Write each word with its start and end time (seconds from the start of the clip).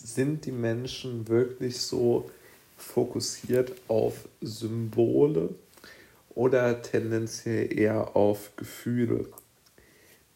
sind 0.00 0.46
die 0.46 0.52
Menschen 0.52 1.28
wirklich 1.28 1.80
so 1.80 2.30
fokussiert 2.76 3.72
auf 3.88 4.28
Symbole 4.40 5.50
oder 6.34 6.80
tendenziell 6.82 7.76
eher 7.76 8.16
auf 8.16 8.50
Gefühle? 8.56 9.26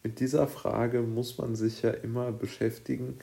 Mit 0.03 0.19
dieser 0.19 0.47
Frage 0.47 1.01
muss 1.01 1.37
man 1.37 1.55
sich 1.55 1.81
ja 1.81 1.89
immer 1.89 2.31
beschäftigen, 2.31 3.17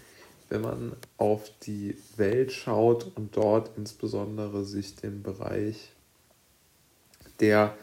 wenn 0.48 0.62
man 0.62 0.96
auf 1.16 1.50
die 1.62 1.96
Welt 2.16 2.52
schaut 2.52 3.12
und 3.14 3.36
dort 3.36 3.70
insbesondere 3.76 4.64
sich 4.64 4.96
den 4.96 5.22
Bereich 5.22 5.92
der 7.40 7.74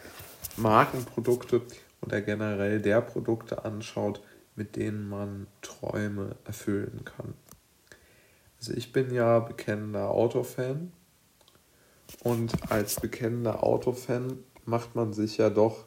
Markenprodukte 0.56 1.62
oder 2.02 2.20
generell 2.20 2.80
der 2.80 3.00
Produkte 3.00 3.64
anschaut, 3.64 4.20
mit 4.54 4.76
denen 4.76 5.08
man 5.08 5.46
Träume 5.62 6.36
erfüllen 6.44 7.04
kann. 7.04 7.34
Also 8.60 8.74
ich 8.74 8.92
bin 8.92 9.12
ja 9.14 9.38
bekennender 9.38 10.10
Autofan 10.10 10.92
und 12.22 12.52
als 12.70 13.00
bekennender 13.00 13.64
Autofan 13.64 14.38
macht 14.66 14.94
man 14.94 15.14
sich 15.14 15.38
ja 15.38 15.48
doch 15.48 15.86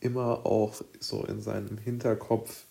immer 0.00 0.44
auch 0.44 0.74
so 0.98 1.24
in 1.24 1.40
seinem 1.40 1.78
Hinterkopf 1.78 2.64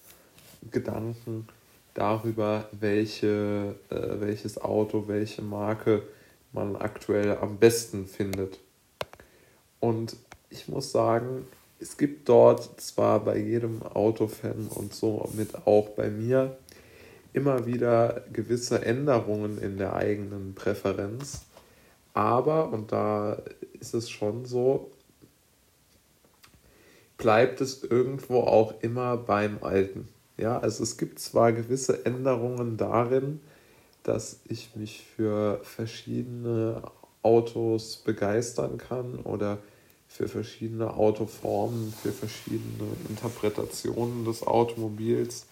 Gedanken 0.72 1.48
darüber, 1.94 2.68
welche, 2.74 3.76
äh, 3.90 4.20
welches 4.20 4.60
Auto, 4.60 5.08
welche 5.08 5.42
Marke 5.42 6.04
man 6.52 6.76
aktuell 6.76 7.38
am 7.38 7.58
besten 7.58 8.08
findet. 8.08 8.60
Und 9.80 10.18
ich 10.50 10.68
muss 10.68 10.92
sagen, 10.92 11.48
es 11.80 11.98
gibt 11.98 12.28
dort 12.28 12.80
zwar 12.80 13.22
bei 13.24 13.38
jedem 13.38 13.84
Autofan 13.84 14.68
und 14.68 14.94
so 14.94 15.30
mit 15.34 15.66
auch 15.66 15.90
bei 15.90 16.10
mir 16.10 16.58
immer 17.34 17.66
wieder 17.66 18.24
gewisse 18.32 18.86
Änderungen 18.86 19.58
in 19.58 19.78
der 19.78 19.96
eigenen 19.96 20.56
Präferenz, 20.56 21.46
aber, 22.14 22.72
und 22.72 22.92
da 22.92 23.42
ist 23.80 23.94
es 23.94 24.10
schon 24.10 24.46
so, 24.46 24.92
bleibt 27.18 27.62
es 27.62 27.84
irgendwo 27.84 28.42
auch 28.42 28.82
immer 28.82 29.18
beim 29.18 29.58
Alten. 29.62 30.08
Ja, 30.38 30.60
also 30.60 30.84
es 30.84 30.98
gibt 30.98 31.20
zwar 31.20 31.52
gewisse 31.52 32.06
Änderungen 32.06 32.78
darin, 32.78 33.40
dass 34.04 34.40
ich 34.46 34.76
mich 34.76 35.04
für 35.16 35.60
verschiedene 35.64 36.82
Autos 37.22 37.98
begeistern 37.98 38.78
kann 38.78 39.20
oder 39.20 39.60
für 40.08 40.28
verschiedene 40.28 40.94
Autoformen, 40.94 41.94
für 42.04 42.12
verschiedene 42.12 42.92
Interpretationen 43.10 44.26
des 44.26 44.46
Automobils. 44.46 45.48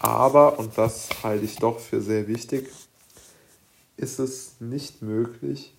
Aber, 0.00 0.58
und 0.58 0.78
das 0.78 1.10
halte 1.22 1.44
ich 1.44 1.56
doch 1.56 1.78
für 1.78 2.00
sehr 2.00 2.26
wichtig, 2.26 2.70
ist 3.98 4.18
es 4.18 4.58
nicht 4.58 5.02
möglich, 5.02 5.74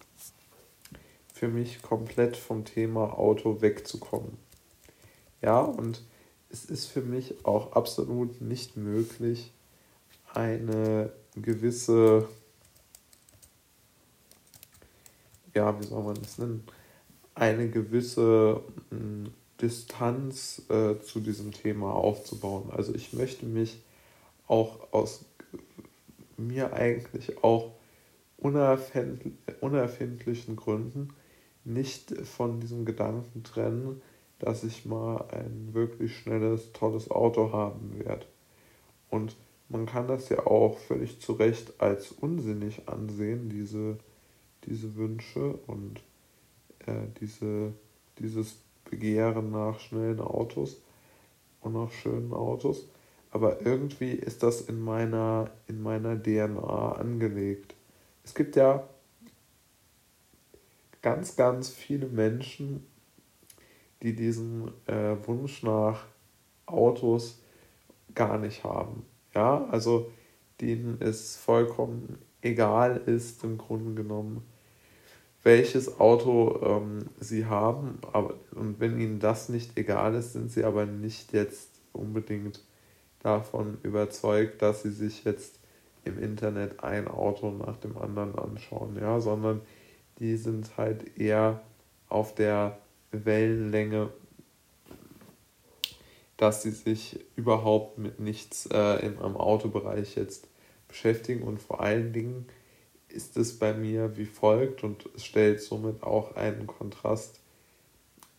für 1.33 1.47
mich 1.47 1.81
komplett 1.81 2.37
vom 2.37 2.63
Thema 2.63 3.17
Auto 3.17 3.61
wegzukommen. 3.61 4.37
Ja, 5.41 5.61
und 5.61 6.03
es 6.51 6.65
ist 6.65 6.85
für 6.85 7.01
mich 7.01 7.43
auch 7.45 7.71
absolut 7.71 8.41
nicht 8.41 8.77
möglich, 8.77 9.51
eine 10.35 11.11
gewisse, 11.35 12.29
ja, 15.55 15.79
wie 15.81 15.87
soll 15.87 16.03
man 16.03 16.21
das 16.21 16.37
nennen, 16.37 16.63
eine 17.33 17.67
gewisse 17.69 18.61
mh, 18.91 19.31
Distanz 19.59 20.61
äh, 20.69 20.99
zu 20.99 21.21
diesem 21.21 21.51
Thema 21.53 21.91
aufzubauen. 21.95 22.69
Also 22.71 22.93
ich 22.93 23.13
möchte 23.13 23.47
mich 23.47 23.79
auch 24.51 24.91
aus 24.91 25.23
mir 26.35 26.73
eigentlich 26.73 27.41
auch 27.43 27.71
unerfindlichen 28.37 30.57
Gründen 30.57 31.13
nicht 31.63 32.11
von 32.27 32.59
diesem 32.59 32.83
Gedanken 32.85 33.43
trennen, 33.43 34.01
dass 34.39 34.63
ich 34.63 34.85
mal 34.85 35.27
ein 35.31 35.69
wirklich 35.73 36.17
schnelles, 36.17 36.73
tolles 36.73 37.11
Auto 37.11 37.51
haben 37.53 37.99
werde. 38.03 38.25
Und 39.09 39.35
man 39.69 39.85
kann 39.85 40.07
das 40.07 40.29
ja 40.29 40.43
auch 40.45 40.79
völlig 40.79 41.21
zu 41.21 41.33
Recht 41.33 41.79
als 41.79 42.11
unsinnig 42.11 42.89
ansehen, 42.89 43.49
diese, 43.49 43.99
diese 44.65 44.95
Wünsche 44.95 45.53
und 45.67 46.01
äh, 46.87 47.05
diese, 47.21 47.73
dieses 48.19 48.57
Begehren 48.89 49.51
nach 49.51 49.79
schnellen 49.79 50.19
Autos 50.19 50.81
und 51.61 51.73
nach 51.73 51.91
schönen 51.91 52.33
Autos. 52.33 52.87
Aber 53.31 53.65
irgendwie 53.65 54.11
ist 54.11 54.43
das 54.43 54.61
in 54.61 54.79
meiner, 54.81 55.49
in 55.67 55.81
meiner 55.81 56.21
DNA 56.21 56.91
angelegt. 56.93 57.75
Es 58.23 58.35
gibt 58.35 58.55
ja 58.57 58.87
ganz, 61.01 61.35
ganz 61.37 61.69
viele 61.69 62.07
Menschen, 62.07 62.85
die 64.03 64.13
diesen 64.15 64.71
äh, 64.87 65.15
Wunsch 65.25 65.63
nach 65.63 66.05
Autos 66.65 67.41
gar 68.13 68.37
nicht 68.37 68.63
haben. 68.63 69.05
Ja, 69.33 69.65
also 69.71 70.11
denen 70.59 70.97
es 70.99 71.37
vollkommen 71.37 72.17
egal 72.41 72.97
ist, 73.05 73.43
im 73.43 73.57
Grunde 73.57 73.93
genommen, 73.93 74.43
welches 75.43 75.99
Auto 75.99 76.59
ähm, 76.63 77.09
sie 77.19 77.45
haben. 77.45 77.99
Aber, 78.11 78.35
und 78.51 78.79
wenn 78.79 78.99
ihnen 78.99 79.19
das 79.19 79.49
nicht 79.49 79.77
egal 79.77 80.15
ist, 80.15 80.33
sind 80.33 80.51
sie 80.51 80.63
aber 80.63 80.85
nicht 80.85 81.33
jetzt 81.33 81.69
unbedingt 81.93 82.63
davon 83.23 83.77
überzeugt, 83.83 84.61
dass 84.61 84.83
sie 84.83 84.91
sich 84.91 85.23
jetzt 85.23 85.59
im 86.03 86.21
Internet 86.21 86.83
ein 86.83 87.07
Auto 87.07 87.51
nach 87.51 87.77
dem 87.77 87.97
anderen 87.97 88.35
anschauen, 88.35 88.97
ja, 88.99 89.19
sondern 89.19 89.61
die 90.19 90.35
sind 90.37 90.77
halt 90.77 91.17
eher 91.17 91.61
auf 92.09 92.35
der 92.35 92.79
Wellenlänge, 93.11 94.09
dass 96.37 96.63
sie 96.63 96.71
sich 96.71 97.19
überhaupt 97.35 97.97
mit 97.97 98.19
nichts 98.19 98.65
äh, 98.67 99.05
im, 99.05 99.19
im 99.19 99.37
Autobereich 99.37 100.15
jetzt 100.15 100.47
beschäftigen. 100.87 101.43
Und 101.43 101.61
vor 101.61 101.81
allen 101.81 102.13
Dingen 102.13 102.47
ist 103.09 103.37
es 103.37 103.59
bei 103.59 103.73
mir 103.73 104.17
wie 104.17 104.25
folgt 104.25 104.83
und 104.83 105.07
es 105.15 105.25
stellt 105.25 105.61
somit 105.61 106.01
auch 106.03 106.35
einen 106.35 106.65
Kontrast 106.65 107.39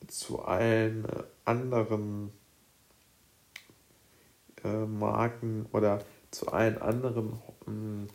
zu 0.08 0.42
allen 0.42 1.06
anderen 1.44 2.32
äh, 4.64 4.86
Marken 4.86 5.66
oder 5.72 6.00
zu 6.30 6.48
allen 6.48 6.78
anderen 6.78 7.38
hm, 7.64 8.08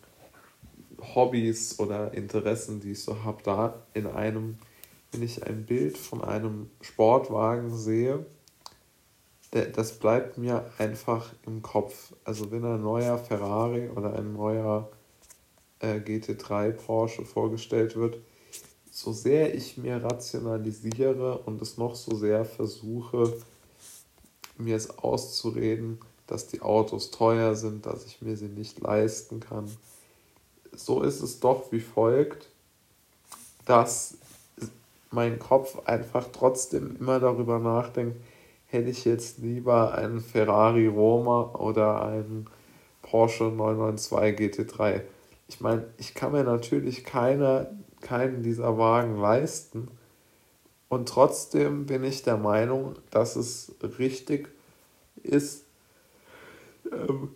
Hobbys 1.16 1.80
oder 1.80 2.13
Interessen, 2.13 2.80
die 2.80 2.91
ich 2.91 3.03
so 3.03 3.24
habe, 3.24 3.44
da 3.44 3.84
in 3.94 4.08
einem 4.08 4.58
wenn 5.12 5.24
ich 5.24 5.46
ein 5.46 5.66
Bild 5.66 5.97
von 5.97 6.24
einem 6.24 6.69
Sportwagen 6.81 7.75
sehe, 7.75 8.25
das 9.52 9.97
bleibt 9.97 10.38
mir 10.38 10.69
einfach 10.78 11.34
im 11.46 11.62
Kopf. 11.62 12.13
Also 12.25 12.52
wenn 12.52 12.66
ein 12.66 12.81
neuer 12.81 13.18
Ferrari 13.18 13.90
oder 13.90 14.14
ein 14.18 14.34
neuer 14.34 14.90
äh, 15.79 16.00
GT3 16.00 16.72
Porsche 16.72 17.24
vorgestellt 17.24 17.96
wird, 17.96 18.18
so 18.91 19.14
sehr 19.14 19.56
ich 19.56 19.78
mir 19.78 20.03
rationalisiere 20.03 21.38
und 21.40 21.62
es 21.62 21.78
noch 21.78 21.96
so 21.96 22.16
sehr 22.16 22.44
versuche, 22.44 23.34
mir 24.58 24.75
es 24.75 24.97
auszureden, 24.97 26.00
dass 26.28 26.48
die 26.48 26.62
Autos 26.62 27.12
teuer 27.12 27.56
sind, 27.56 27.86
dass 27.86 28.06
ich 28.06 28.22
mir 28.22 28.36
sie 28.38 28.50
nicht 28.50 28.80
leisten 28.82 29.40
kann, 29.40 29.72
so 30.74 31.02
ist 31.02 31.22
es 31.22 31.40
doch 31.40 31.72
wie 31.72 31.80
folgt, 31.80 32.50
dass 33.66 34.16
mein 35.12 35.40
Kopf 35.40 35.80
einfach 35.86 36.28
trotzdem 36.32 36.96
immer 37.00 37.20
darüber 37.20 37.60
nachdenkt, 37.60 38.18
hätte 38.68 38.90
ich 38.90 39.06
jetzt 39.06 39.40
lieber 39.40 39.96
einen 39.96 40.20
Ferrari 40.20 40.88
Roma 40.88 41.54
oder 41.54 42.06
einen 42.06 42.48
Porsche 43.02 43.46
992 43.46 44.68
GT3. 44.68 45.02
Ich 45.47 45.62
meine, 45.62 45.85
ich 45.97 46.14
kann 46.14 46.34
mir 46.34 46.44
natürlich 46.44 47.06
keine, 47.06 47.72
keinen 48.02 48.44
dieser 48.44 48.78
Wagen 48.78 49.20
leisten. 49.20 49.88
Und 50.90 51.08
trotzdem 51.08 51.85
bin 51.85 52.03
ich 52.03 52.23
der 52.23 52.38
Meinung, 52.38 52.96
dass 53.12 53.35
es 53.38 53.73
richtig 53.97 54.50
ist, 55.23 55.66
ähm, 56.91 57.35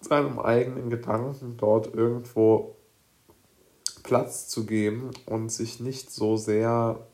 seinem 0.00 0.38
eigenen 0.38 0.90
Gedanken 0.90 1.56
dort 1.56 1.94
irgendwo 1.94 2.76
Platz 4.02 4.48
zu 4.48 4.66
geben 4.66 5.10
und 5.26 5.50
sich 5.50 5.80
nicht 5.80 6.10
so 6.10 6.36
sehr 6.36 7.06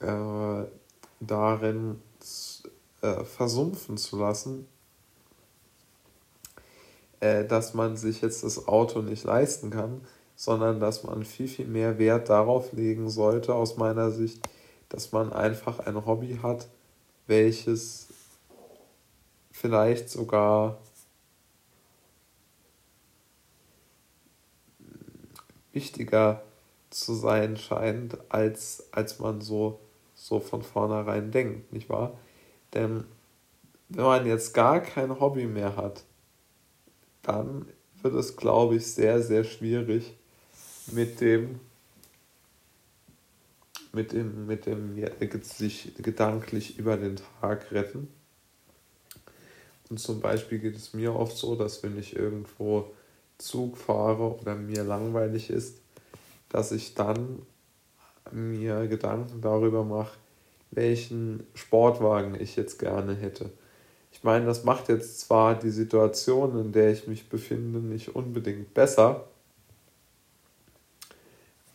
äh, 0.00 0.64
darin 1.20 2.00
äh, 3.00 3.24
versumpfen 3.24 3.96
zu 3.96 4.18
lassen, 4.18 4.68
äh, 7.20 7.44
dass 7.44 7.74
man 7.74 7.96
sich 7.96 8.20
jetzt 8.20 8.44
das 8.44 8.68
Auto 8.68 9.00
nicht 9.00 9.24
leisten 9.24 9.70
kann, 9.70 10.02
sondern 10.36 10.80
dass 10.80 11.04
man 11.04 11.24
viel, 11.24 11.48
viel 11.48 11.66
mehr 11.66 11.98
Wert 11.98 12.28
darauf 12.28 12.72
legen 12.72 13.08
sollte, 13.08 13.54
aus 13.54 13.76
meiner 13.76 14.10
Sicht, 14.10 14.48
dass 14.88 15.12
man 15.12 15.32
einfach 15.32 15.78
ein 15.80 16.04
Hobby 16.04 16.40
hat, 16.42 16.68
welches 17.26 18.08
vielleicht 19.52 20.10
sogar 20.10 20.80
wichtiger 25.72 26.42
zu 26.90 27.14
sein 27.14 27.56
scheint, 27.56 28.18
als, 28.28 28.88
als 28.92 29.18
man 29.18 29.40
so, 29.40 29.78
so 30.14 30.40
von 30.40 30.62
vornherein 30.62 31.30
denkt, 31.30 31.72
nicht 31.72 31.88
wahr? 31.88 32.18
Denn 32.74 33.04
wenn 33.88 34.04
man 34.04 34.26
jetzt 34.26 34.54
gar 34.54 34.80
kein 34.80 35.20
Hobby 35.20 35.46
mehr 35.46 35.76
hat, 35.76 36.04
dann 37.22 37.66
wird 38.02 38.14
es, 38.14 38.36
glaube 38.36 38.76
ich, 38.76 38.86
sehr, 38.86 39.22
sehr 39.22 39.44
schwierig 39.44 40.14
mit 40.90 41.20
dem, 41.20 41.60
mit 43.92 44.12
dem, 44.12 44.46
mit 44.46 44.66
dem 44.66 44.98
ja, 44.98 45.08
sich 45.42 45.92
gedanklich 45.98 46.78
über 46.78 46.96
den 46.96 47.16
Tag 47.40 47.70
retten. 47.70 48.08
Und 49.92 49.98
zum 49.98 50.22
Beispiel 50.22 50.58
geht 50.58 50.74
es 50.74 50.94
mir 50.94 51.14
oft 51.14 51.36
so, 51.36 51.54
dass 51.54 51.82
wenn 51.82 51.98
ich 51.98 52.16
irgendwo 52.16 52.92
Zug 53.36 53.76
fahre 53.76 54.38
oder 54.40 54.54
mir 54.54 54.84
langweilig 54.84 55.50
ist, 55.50 55.82
dass 56.48 56.72
ich 56.72 56.94
dann 56.94 57.42
mir 58.30 58.86
Gedanken 58.86 59.42
darüber 59.42 59.84
mache, 59.84 60.16
welchen 60.70 61.46
Sportwagen 61.52 62.40
ich 62.40 62.56
jetzt 62.56 62.78
gerne 62.78 63.14
hätte. 63.14 63.50
Ich 64.12 64.24
meine, 64.24 64.46
das 64.46 64.64
macht 64.64 64.88
jetzt 64.88 65.20
zwar 65.20 65.58
die 65.58 65.68
Situation, 65.68 66.58
in 66.58 66.72
der 66.72 66.90
ich 66.90 67.06
mich 67.06 67.28
befinde, 67.28 67.78
nicht 67.80 68.16
unbedingt 68.16 68.72
besser, 68.72 69.28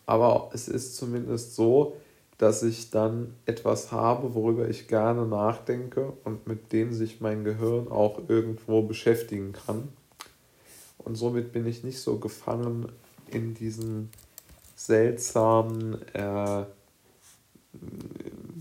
aber 0.08 0.50
es 0.54 0.68
ist 0.68 0.96
zumindest 0.96 1.56
so, 1.56 1.96
dass 2.38 2.62
ich 2.62 2.92
dann 2.92 3.34
etwas 3.46 3.92
habe, 3.92 4.36
worüber 4.36 4.70
ich 4.70 4.88
gerne 4.88 5.26
nachdenke 5.26 6.14
und 6.24 6.48
mit 6.48 6.72
dem 6.72 6.94
sich 6.94 7.20
mein 7.20 7.44
Gehirn 7.44 7.88
auch 7.88 8.30
irgendwo 8.30 8.84
beschäftigen 8.84 9.54
kann. 9.54 9.90
Und 11.00 11.16
somit 11.16 11.52
bin 11.52 11.66
ich 11.66 11.84
nicht 11.84 12.00
so 12.00 12.20
gefangen 12.20 12.92
in 13.32 13.54
diesen 13.56 14.10
seltsamen 14.76 16.00
äh, 16.14 16.66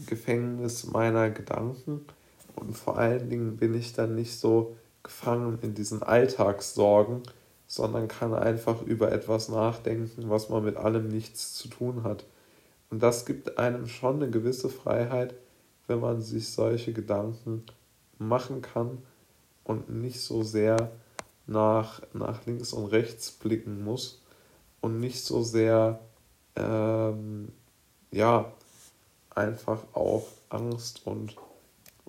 Gefängnis 0.07 0.87
meiner 0.87 1.31
Gedanken. 1.31 2.07
Und 2.55 2.77
vor 2.77 2.99
allen 2.99 3.29
Dingen 3.29 3.57
bin 3.59 3.75
ich 3.75 3.93
dann 3.93 4.15
nicht 4.15 4.39
so 4.39 4.77
gefangen 5.03 5.59
in 5.61 5.75
diesen 5.75 6.03
Alltagssorgen, 6.03 7.23
sondern 7.67 8.09
kann 8.09 8.33
einfach 8.33 8.81
über 8.83 9.13
etwas 9.13 9.49
nachdenken, 9.49 10.31
was 10.31 10.49
man 10.49 10.65
mit 10.65 10.77
allem 10.77 11.09
nichts 11.09 11.55
zu 11.55 11.69
tun 11.69 12.03
hat. 12.03 12.25
Und 12.91 13.03
das 13.03 13.27
gibt 13.27 13.59
einem 13.59 13.87
schon 13.87 14.17
eine 14.17 14.31
gewisse 14.31 14.69
Freiheit, 14.69 15.35
wenn 15.87 16.01
man 16.01 16.21
sich 16.21 16.51
solche 16.51 16.93
Gedanken 16.93 17.65
machen 18.19 18.63
kann 18.63 18.99
und 19.65 19.91
nicht 19.91 20.21
so 20.21 20.43
sehr 20.43 20.93
nach, 21.47 22.01
nach 22.13 22.45
links 22.47 22.73
und 22.73 22.87
rechts 22.87 23.31
blicken 23.31 23.85
muss 23.85 24.23
und 24.81 25.01
nicht 25.01 25.23
so 25.23 25.43
sehr 25.43 26.01
ähm, 26.57 27.49
ja 28.11 28.53
einfach 29.35 29.85
auch 29.93 30.27
Angst 30.49 31.03
und, 31.07 31.37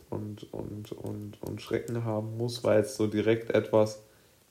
und, 0.09 0.51
und, 0.53 0.91
und, 0.93 1.43
und 1.43 1.61
Schrecken 1.61 2.05
haben 2.05 2.37
muss, 2.37 2.63
weil 2.63 2.81
es 2.81 2.95
so 2.95 3.07
direkt 3.07 3.49
etwas 3.51 4.01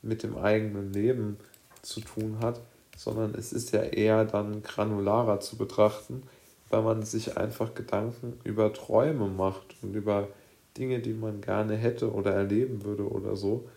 mit 0.03 0.23
dem 0.23 0.37
eigenen 0.37 0.93
Leben 0.93 1.39
zu 1.83 2.01
tun 2.01 2.39
hat, 2.41 2.61
sondern 2.97 3.35
es 3.35 3.53
ist 3.53 3.73
ja 3.73 3.83
eher 3.83 4.25
dann 4.25 4.63
granularer 4.63 5.41
zu 5.41 5.57
betrachten, 5.57 6.23
weil 6.71 6.83
man 6.83 7.03
sich 7.03 7.37
einfach 7.37 7.75
Gedanken 7.75 8.41
über 8.43 8.73
Träume 8.73 9.29
macht 9.29 9.77
und 9.83 9.95
über 9.95 10.29
Dinge, 10.77 10.99
die 11.01 11.15
man 11.15 11.41
gerne 11.41 11.77
hätte 11.77 12.13
oder 12.13 12.33
erleben 12.35 12.83
würde 12.85 13.09
oder 13.09 13.37
so. 13.37 13.69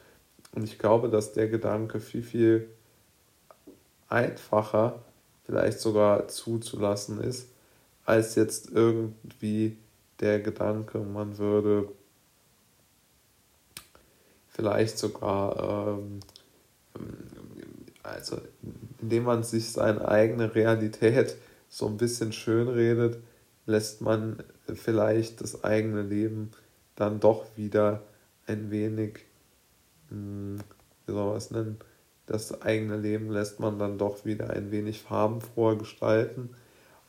Und 0.56 0.64
ich 0.64 0.80
glaube, 0.80 1.10
dass 1.10 1.34
der 1.34 1.48
Gedanke 1.48 2.00
viel, 2.00 2.24
viel 2.24 2.70
einfacher, 4.08 5.00
vielleicht 5.46 5.80
sogar 5.80 6.28
zuzulassen 6.28 7.22
ist, 7.22 7.50
als 8.06 8.36
jetzt 8.36 8.72
irgendwie 8.72 9.78
der 10.20 10.40
Gedanke, 10.40 11.00
man 11.00 11.38
würde 11.38 11.90
vielleicht 14.48 14.98
sogar, 14.98 15.98
ähm, 15.98 16.20
also 18.10 18.40
indem 19.02 19.24
man 19.24 19.44
sich 19.44 19.72
seine 19.72 20.08
eigene 20.08 20.54
Realität 20.56 21.36
so 21.70 21.88
ein 21.88 21.98
bisschen 21.98 22.34
schön 22.34 22.68
redet, 22.68 23.18
lässt 23.66 24.02
man 24.02 24.44
vielleicht 24.74 25.42
das 25.42 25.64
eigene 25.64 26.02
Leben 26.02 26.52
dann 26.96 27.20
doch 27.20 27.46
wieder 27.56 28.02
ein 28.48 28.72
wenig, 28.72 29.20
hm, 30.10 30.60
wie 31.06 31.12
soll 31.12 31.28
man 31.28 31.38
es 31.38 31.52
nennen, 31.52 31.78
das 32.26 32.62
eigene 32.62 32.98
Leben 32.98 33.32
lässt 33.32 33.60
man 33.60 33.80
dann 33.80 33.98
doch 33.98 34.26
wieder 34.26 34.52
ein 34.52 34.72
wenig 34.72 35.02
farbenfroher 35.02 35.78
gestalten 35.78 36.50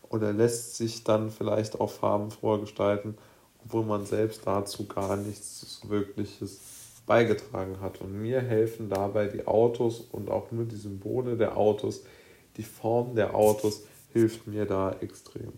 oder 0.09 0.33
lässt 0.33 0.77
sich 0.77 1.05
dann 1.05 1.31
vielleicht 1.31 1.81
auch 1.81 1.91
farbenfroher 1.91 2.61
gestalten, 2.61 3.17
obwohl 3.65 3.85
man 3.85 4.07
selbst 4.07 4.47
dazu 4.47 4.87
gar 4.87 5.17
nichts 5.17 5.81
Wirkliches 5.89 6.80
beigetragen 7.11 7.81
hat. 7.81 8.01
Und 8.01 8.23
mir 8.23 8.41
helfen 8.41 8.89
dabei 8.89 9.27
die 9.27 9.45
Autos 9.45 9.99
und 9.99 10.31
auch 10.31 10.53
nur 10.53 10.65
die 10.65 10.77
Symbole 10.77 11.37
der 11.37 11.57
Autos, 11.57 12.05
die 12.57 12.63
Form 12.63 13.17
der 13.17 13.35
Autos 13.35 13.85
hilft 14.13 14.47
mir 14.47 14.65
da 14.65 14.93
extrem. 15.01 15.53